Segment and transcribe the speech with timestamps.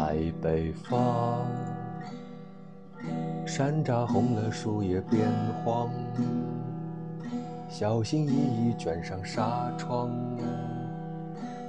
[0.00, 1.44] 在北方，
[3.44, 5.28] 山楂红了，树叶变
[5.62, 5.90] 黄，
[7.68, 10.10] 小心翼翼卷上纱窗，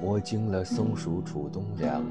[0.02, 2.02] 摸进了松鼠出冬粮。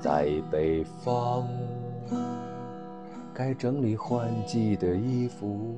[0.00, 1.46] 在北方，
[3.34, 5.76] 该整理换季的衣服，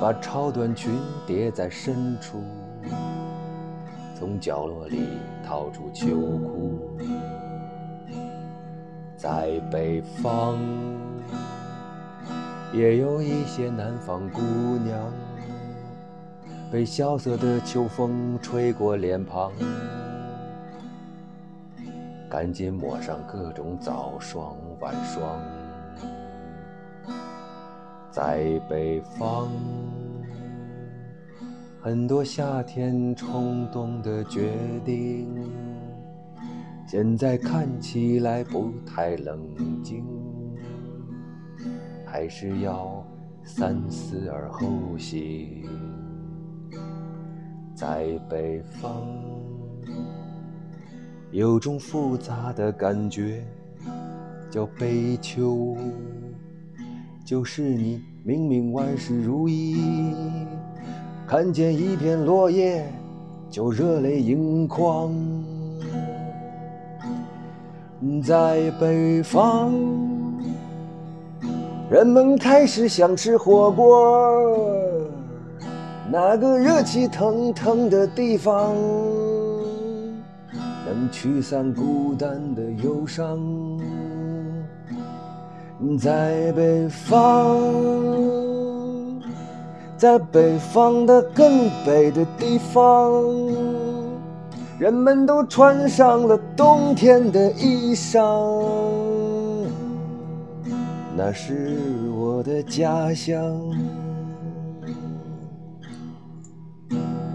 [0.00, 0.94] 把超短裙
[1.26, 2.42] 叠在深处。
[4.20, 6.90] 从角落里掏出秋裤，
[9.16, 10.58] 在北方
[12.70, 14.42] 也有一些南方姑
[14.84, 15.10] 娘，
[16.70, 19.50] 被萧瑟的秋风吹过脸庞，
[22.28, 25.40] 赶紧抹上各种早霜晚霜，
[28.10, 29.48] 在北方。
[31.82, 34.52] 很多夏天冲动的决
[34.84, 35.26] 定，
[36.86, 39.40] 现在看起来不太冷
[39.82, 40.04] 静，
[42.04, 43.02] 还是要
[43.42, 45.64] 三思而后行。
[47.74, 49.02] 在北方，
[51.30, 53.42] 有种复杂的感觉，
[54.50, 55.74] 叫悲秋，
[57.24, 59.82] 就是你明明万事如意。
[61.30, 62.84] 看见一片落叶，
[63.48, 65.14] 就热泪盈眶。
[68.20, 69.72] 在北方，
[71.88, 73.86] 人们开始想吃火锅，
[76.10, 78.74] 那个热气腾腾的地方，
[80.84, 83.38] 能驱散孤单的忧伤。
[85.96, 88.39] 在北方。
[90.00, 93.22] 在北方的更北的地方，
[94.78, 98.18] 人们都穿上了冬天的衣裳。
[101.14, 101.78] 那是
[102.16, 103.36] 我的家乡。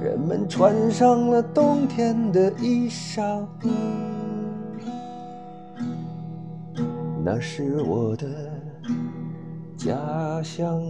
[0.02, 3.46] 人们穿上了冬天的衣裳。
[7.24, 8.28] 那是我的
[9.78, 10.82] 家乡。